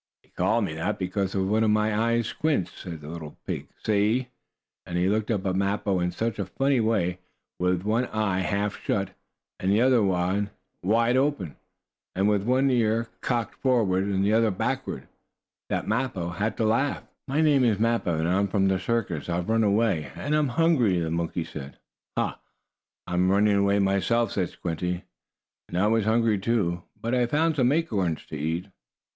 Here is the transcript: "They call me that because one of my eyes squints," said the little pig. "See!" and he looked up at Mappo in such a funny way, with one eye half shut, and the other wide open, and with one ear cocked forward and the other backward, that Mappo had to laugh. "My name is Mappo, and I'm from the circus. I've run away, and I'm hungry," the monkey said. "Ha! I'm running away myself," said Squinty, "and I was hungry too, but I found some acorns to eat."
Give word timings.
"They 0.23 0.29
call 0.29 0.61
me 0.63 0.73
that 0.73 0.97
because 0.97 1.35
one 1.35 1.63
of 1.63 1.69
my 1.69 1.95
eyes 1.95 2.25
squints," 2.25 2.71
said 2.71 3.01
the 3.01 3.07
little 3.09 3.37
pig. 3.45 3.67
"See!" 3.85 4.29
and 4.83 4.97
he 4.97 5.07
looked 5.07 5.29
up 5.29 5.45
at 5.45 5.53
Mappo 5.55 5.99
in 5.99 6.09
such 6.11 6.39
a 6.39 6.47
funny 6.47 6.79
way, 6.79 7.19
with 7.59 7.83
one 7.83 8.05
eye 8.07 8.39
half 8.39 8.77
shut, 8.81 9.11
and 9.59 9.71
the 9.71 9.79
other 9.79 10.01
wide 10.01 11.15
open, 11.17 11.55
and 12.15 12.27
with 12.27 12.41
one 12.41 12.71
ear 12.71 13.09
cocked 13.21 13.53
forward 13.53 14.05
and 14.05 14.25
the 14.25 14.33
other 14.33 14.49
backward, 14.49 15.07
that 15.69 15.87
Mappo 15.87 16.29
had 16.29 16.57
to 16.57 16.65
laugh. 16.65 17.03
"My 17.27 17.41
name 17.41 17.63
is 17.63 17.77
Mappo, 17.77 18.17
and 18.17 18.27
I'm 18.27 18.47
from 18.47 18.69
the 18.69 18.79
circus. 18.79 19.29
I've 19.29 19.49
run 19.49 19.63
away, 19.63 20.11
and 20.15 20.33
I'm 20.33 20.47
hungry," 20.47 20.97
the 20.99 21.11
monkey 21.11 21.43
said. 21.43 21.77
"Ha! 22.17 22.39
I'm 23.05 23.29
running 23.29 23.55
away 23.55 23.77
myself," 23.77 24.31
said 24.31 24.49
Squinty, 24.49 25.03
"and 25.69 25.77
I 25.77 25.85
was 25.85 26.05
hungry 26.05 26.39
too, 26.39 26.81
but 26.99 27.13
I 27.13 27.27
found 27.27 27.55
some 27.57 27.71
acorns 27.71 28.25
to 28.25 28.35
eat." 28.35 28.65